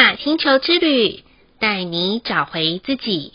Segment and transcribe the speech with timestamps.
[0.00, 1.22] 雅星球之旅，
[1.58, 3.34] 带你找回自己。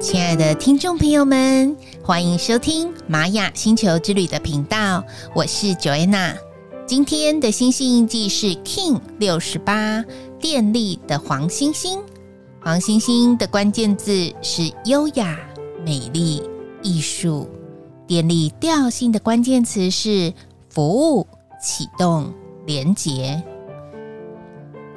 [0.00, 5.04] 亲爱的听众朋友们，欢迎收听玛雅星球之旅的频道，
[5.36, 6.34] 我是 Joanna。
[6.84, 10.04] 今天的星系印记是 King 六十八，
[10.40, 12.00] 电力的黄星星。
[12.60, 15.38] 黄星星的关键字是优雅、
[15.84, 16.42] 美丽、
[16.82, 17.48] 艺术。
[18.08, 20.32] 电力调性的关键词是
[20.76, 21.26] 服务、
[21.58, 22.30] 启动、
[22.66, 23.42] 连接。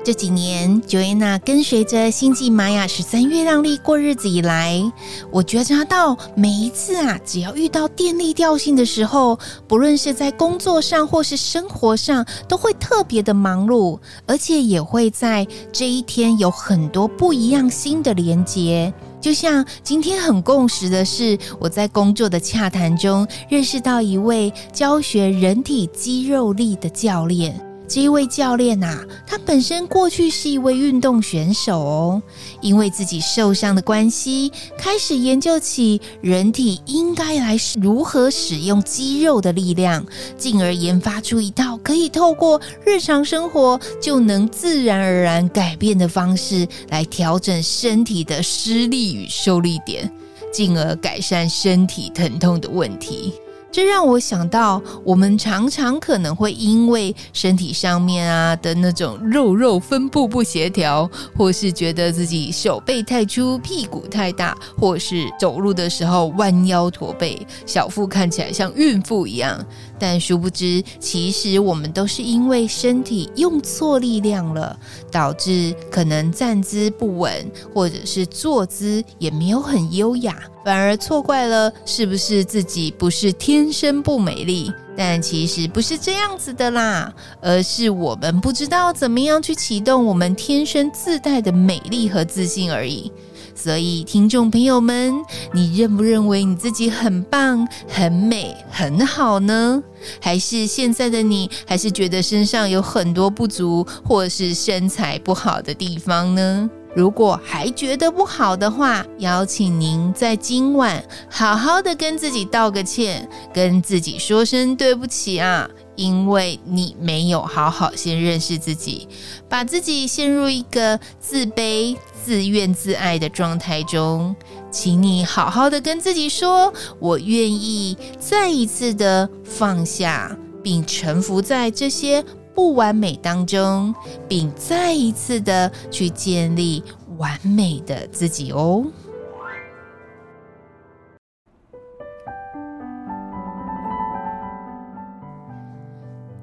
[0.03, 4.83] 这几年，Joanna 跟随着星际玛雅十三月亮历过日子以来，
[5.31, 18.93] 我觉察到每一次啊，只要遇到电力调性的时候，不论是在工作上或是生活上，都会特别的忙碌，而且也会在这一天有很多不一样新的连接。
[19.21, 27.68] 就像今天很共识的是，我在工作的洽谈中认识到一位教学人体肌肉力的教练。
[27.89, 32.21] 这一位教练呐、啊，他本身过去是一位运动选手哦，
[32.61, 40.05] 因为自己受伤的关系，开始研究起人体应该来如何使用肌肉的力量，
[40.37, 50.11] 进而研发出一套可以透过日常生活就能自然而然改变的方式，来调整身体的施力与受力点，
[50.53, 53.33] 进而改善身体疼痛的问题。
[53.71, 69.63] 这让我想到，我们常常可能会因为身体上面啊的那种肉肉分布不协调，或是觉得自己手背太粗、屁股太大，或是走路的时候弯腰驼背，小腹看起来像孕妇一样。
[69.99, 74.77] 但殊不知，其实我们都是因为身体用错力量了，
[75.11, 84.71] 导致可能站姿不稳，或者是坐姿也没有很优雅，反而错怪了是不是自己不是天生不美丽？
[84.97, 93.11] 但其实不是这样子的啦，而是我们不知道怎么样去启动我们天生自带的美丽和自信而已。
[93.55, 95.13] 所以，听众朋友们，
[95.53, 99.81] 你认不认为你自己很棒、很美、很好呢？
[100.21, 106.69] 还是现在的你，还是觉得身上有很多不足，或是身材不好的地方呢？
[106.95, 119.07] 如果还觉得不好的话，邀请您在今晚好好的跟自己道个歉，跟自己说声对不起啊，因为你没有好好先认识自己，
[119.47, 121.95] 把自己陷入一个自卑。
[122.21, 124.35] 自怨自艾的状态中，
[124.69, 132.23] 请你好好的跟自己说：“我愿意再一次的放下，并臣服在这些
[132.59, 133.95] 不完美当中，
[134.27, 136.83] 并再一次的去建立
[137.17, 138.85] 完美的自己哦。”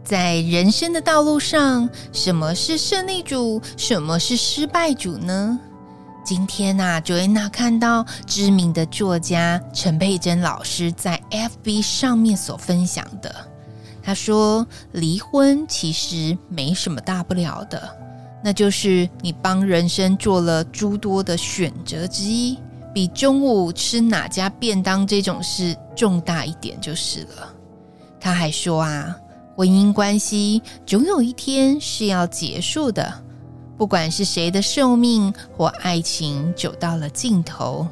[0.03, 3.61] 在人生的道路上，什么是胜利组？
[3.77, 5.61] 什么是失败组呢？
[6.25, 13.35] 今天呐，Joanna 看到知名的作家陈佩珍老师在 FB 上面所分享的，
[14.07, 17.91] 他说：“离婚其实没什么大不了的，
[18.41, 22.57] 那就是你帮人生做了诸多的选择之一，
[22.95, 27.53] 比中午吃哪家便当这种事重大一点就是了。”
[28.21, 29.17] 他还说啊，
[29.57, 33.13] 婚姻关系总有一天是要结束的。
[33.77, 37.85] 不管是谁的寿命或爱情走到了尽头，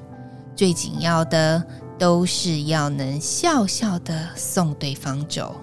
[0.54, 1.60] 最紧要的
[1.98, 5.56] 都是要能笑笑的送对方走。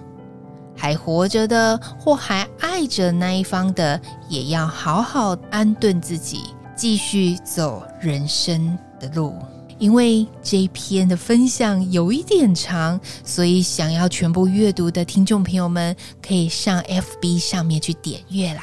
[0.76, 6.40] 还活着的或还爱着那一方的，也要好好安顿自己，
[6.76, 9.34] 继续走人生的路。
[9.78, 18.62] 因为这一篇的分享有一点长，所以想要全部阅读的听众朋友们，可以上 FB 上面去点阅啦。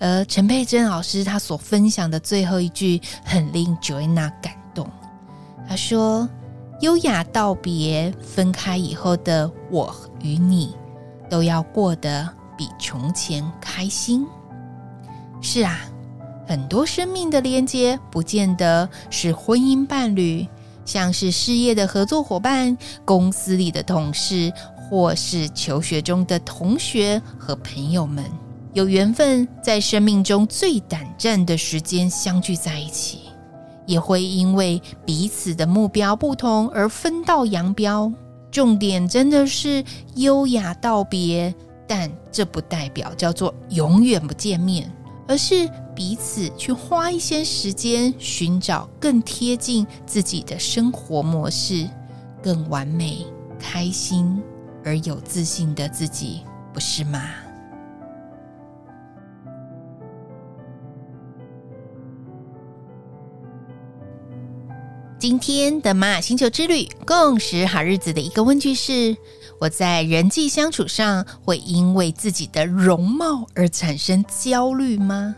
[0.00, 4.88] 而陈佩珍老师他所分享的最后一句很令 Joanna 感动。
[5.68, 6.26] 他说
[6.80, 10.74] ：“优雅道别，分开以后的我与你，
[11.28, 14.26] 都要过得比从前开心。”
[15.40, 15.78] 是啊，
[16.46, 20.46] 很多生命的连接不见得是婚姻伴侣，
[20.84, 28.24] 像是事业的合作伙伴、公司里的同事，或是求学中的同学和朋友们。
[28.72, 33.20] 有缘分在生命中最短暂的时间相聚在一起，
[33.86, 38.12] 也会因为彼此的目标不同而分道扬镳。
[38.54, 39.82] 重点真的是
[40.14, 41.52] 优雅道别，
[41.88, 44.88] 但这不代表叫做永远不见面，
[45.26, 51.90] 而是彼此去花一些时间寻找更贴近自己的生活模式，
[52.40, 53.26] 更完美、
[53.58, 54.40] 开心、
[54.84, 56.42] 而有自信的自己，
[56.72, 57.20] 不是吗？
[65.24, 69.16] 今天的玛雅星球之旅共识好日子的一个问句是：
[69.58, 75.34] 我在人际相处上会因为自己的容貌而产生焦虑吗？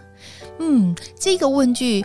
[0.59, 2.05] 嗯，这个问句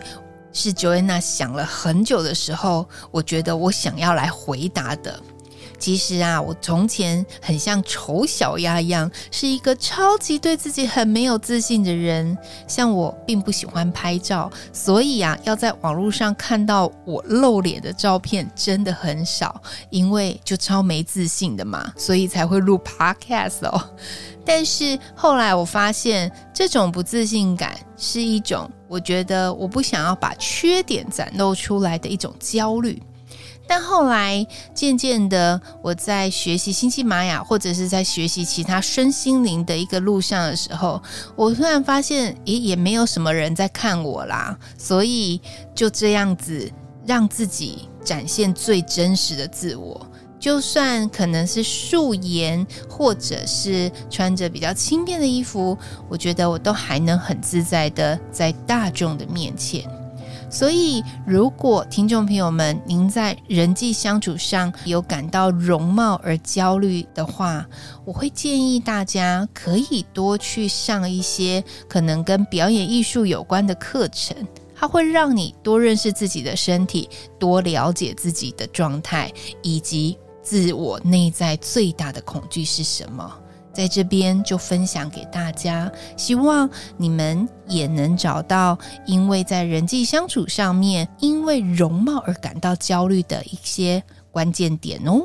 [0.52, 5.20] 是 Joanna 想了很久的时候，我觉得我想要来回答的。
[5.82, 12.38] 其实啊，我从前很像丑小鸭一样，是一个超级对自己很没有自信的人。
[12.68, 23.82] 像我并不喜欢拍照，所以啊，要在网络上看到我露脸的照片真的很少，因为就超没自信的嘛，所以才会录 Podcast 哦。
[24.44, 33.02] 但是后来我发现，这种不自信感是一种我觉得我不想要把缺点展露出来的一种焦虑。
[33.66, 41.02] 但后来，渐渐的，我在学习星际玛雅，或者是在学习其他身心灵的一个路上的时候，
[41.36, 45.40] 我突然发现，诶，也没有什么人在看我啦，所以
[45.74, 46.70] 就这样子
[47.06, 50.06] 让自己展现最真实的自我，
[50.38, 55.78] 就算可能是素颜，或者是穿着比较轻便的衣服，
[56.08, 59.88] 我觉得我都还能很自在的在大众的面前。
[60.52, 67.66] 所以，如果听众朋友们您在人际相处上有感到容貌而焦虑的话，
[68.04, 74.36] 我会建议大家可以多去上一些可能跟表演艺术有关的课程，
[74.74, 77.08] 它会让你多认识自己的身体，
[77.38, 79.32] 多了解自己的状态，
[79.62, 83.38] 以及自我内在最大的恐惧是什么。
[83.72, 95.22] 在这边就分享给大家，希望你们也能找到，因为在人际相处上面，因为容貌而感到焦虑的一些关键点哦。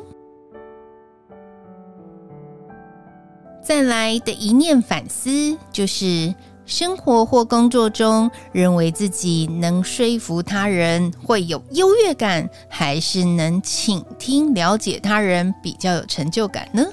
[3.61, 6.33] 再来的一念反思，就是
[6.65, 16.85] 生活或工作中，认为自己能说服他人会有优越感，还是能倾听了解他人比较有成就感呢？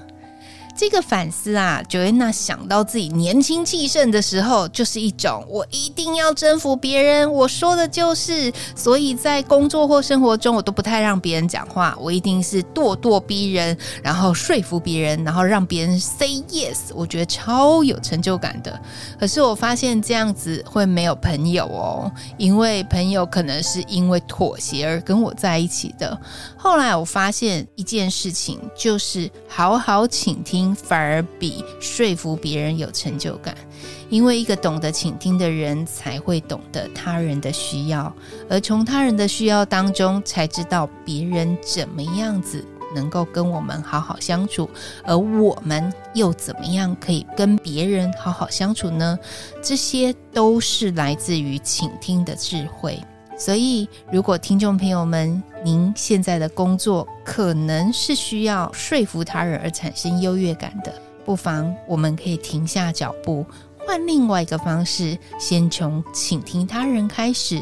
[0.76, 18.78] 这个反思啊，Joanna 想到自己年轻气盛的时候，就是一种我一定要征服别人，我说的就是，所以在工作或生活中，我都不太让别人讲话，我一定是咄咄逼人，然后说服别人，然后让别人 say yes，我觉得超有成就感的。
[19.18, 26.18] 可是我发现这样子会没有朋友哦，因为朋友可能是因为妥协而跟我在一起的。
[26.56, 30.63] 后来我发现一件事情，就是好好倾听。
[30.72, 33.52] 反而比说服别人有成就感，
[34.08, 38.14] 因为一个懂得倾听的人才会懂得他人的需要，
[38.49, 42.64] 而从他人的需要当中才知道别人怎么样子
[42.94, 44.70] 能够跟我们好好相处，
[45.02, 49.19] 而我们又怎么样可以跟别人好好相处呢？
[49.60, 53.02] 这些都是来自于倾听的智慧。
[53.36, 60.94] 所以，如果听众朋友们，您现在的工作可能是需要说服他人而产生优越感的，
[61.25, 63.44] 不妨我们可以停下脚步，
[63.78, 67.60] 换另外一个方式，先从倾听他人开始，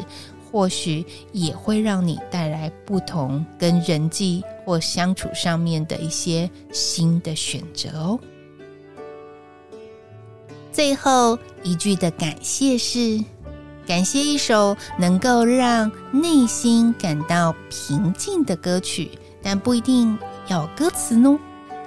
[0.51, 8.19] 或许也会让你带来不同跟人际或相处上面的一些新的选择哦。
[10.71, 13.23] 最后一句的感谢是。
[13.85, 19.11] 感谢一首能够让内心感到平静的歌曲，
[19.41, 21.37] 但不一定要歌词呢。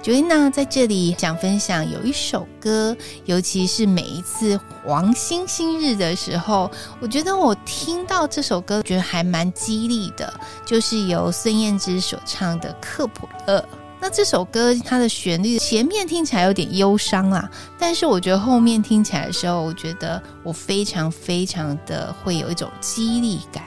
[0.03, 10.31] Joanna 在这里想分享，有一首歌，尤其是每一次黄星星日的时候，我觉得我听到这首歌，觉得还蛮激励的，
[10.65, 13.59] 就是由孙燕姿所唱的《克卜勒》。
[13.99, 17.49] 那这首歌它的旋律前面听起来有点忧伤啊，
[17.79, 23.63] 但是我觉得后面听起来的时候，我觉得我非常非常的会有一种激励感。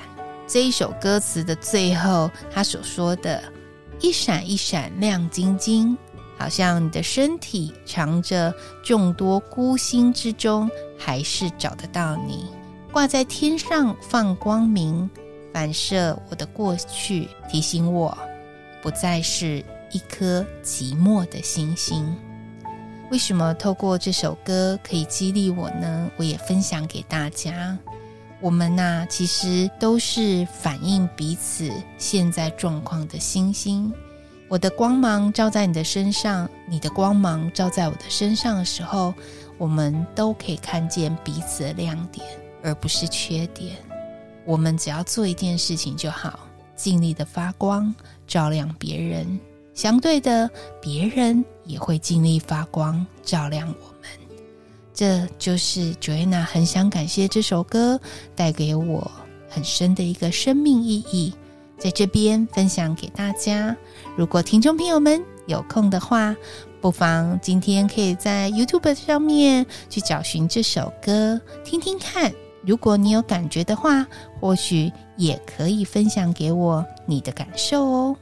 [0.46, 3.42] 这一首歌词的最后，他所说的
[4.00, 5.96] “一闪一闪亮晶晶”，
[6.38, 12.46] 好像你的身体藏着众多孤星之中，还是找得到你，
[12.92, 15.08] 挂在天上放光明，
[15.52, 18.16] 反射我的过去，提醒我
[18.80, 19.62] 不再是。
[19.92, 22.16] 一颗寂寞的星星，
[23.10, 26.10] 为什么透过这首歌可以激励我呢？
[26.16, 27.76] 我也分享给大家。
[28.40, 33.92] 我们呐、其实都是反映彼此现在状况的星星。
[34.48, 39.12] 我的光芒照在你的身上，你的光芒照在我的身上的时候，
[39.58, 42.26] 我们都可以看见彼此的亮点，
[42.62, 43.76] 而不是缺点。
[44.46, 46.40] 我们只要做一件事情就好，
[46.74, 47.94] 尽力的发光，
[48.26, 49.38] 照亮别人。
[49.80, 54.10] 相对的，别人也会尽力发光，照亮我们。
[54.92, 57.98] 这就是 Joanna 很想感谢这首歌
[58.36, 59.10] 带给我
[59.48, 61.32] 很深的一个生命意义，
[61.78, 63.74] 在这边分享给大家。
[64.18, 66.36] 如果听众朋友们有空的话，
[66.82, 72.30] 不妨今天可以在 YouTube 上面去找寻这首歌，听听看。
[72.66, 74.06] 如果你有感觉的话，
[74.38, 78.16] 或许也可以分享给我你的感受哦。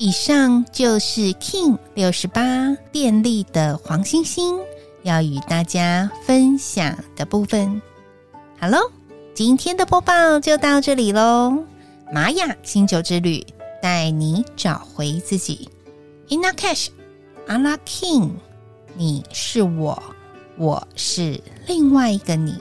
[0.00, 4.58] 以上就是 King 六十八电力的黄星星
[5.02, 7.82] 要与大家分享的部分。
[8.58, 8.78] 好喽，
[9.34, 11.64] 今天的播报就到这里喽。
[12.10, 13.46] 玛雅星球之旅
[13.82, 15.68] 带你找回自己。
[16.30, 16.88] Inna Cash，
[17.46, 18.30] 阿拉 King，
[18.96, 20.02] 你是我。
[20.56, 22.56] 我是另外一个你，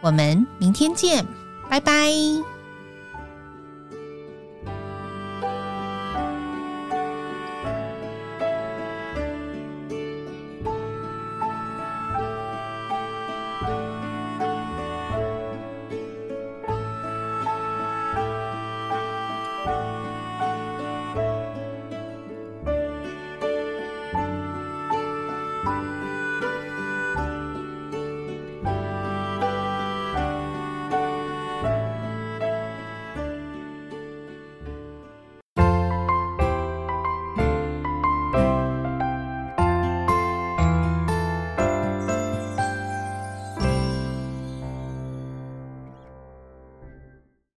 [0.00, 1.24] 我们明天见，
[1.70, 2.10] 拜拜。
[25.72, 26.11] Bye.